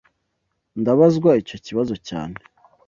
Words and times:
Ndabazwa 0.81 1.29
icyo 1.41 1.57
kibazo 1.65 1.95
cyane 2.07 2.35